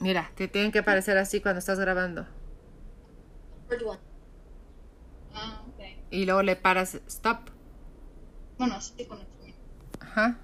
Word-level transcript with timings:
Mira, 0.00 0.30
te 0.34 0.48
tienen 0.48 0.70
que 0.70 0.82
parecer 0.82 1.16
así 1.16 1.40
cuando 1.40 1.60
estás 1.60 1.80
grabando. 1.80 2.26
Ah, 5.34 5.62
ok. 5.68 5.80
Y 6.10 6.24
luego 6.26 6.42
le 6.42 6.56
paras 6.56 6.94
stop. 7.06 7.50
Bueno, 8.58 8.80
sí, 8.80 9.04
con 9.06 9.18
eso. 9.18 9.28
Ajá. 10.00 10.38